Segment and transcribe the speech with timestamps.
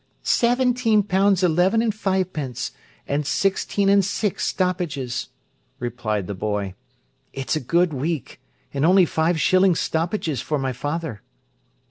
[0.23, 2.71] "Seventeen pounds eleven and fivepence,
[3.07, 5.29] and sixteen and six stoppages,"
[5.77, 6.73] replied the boy.
[7.33, 8.41] "It's a good week;
[8.73, 11.21] and only five shillings stoppages for my father."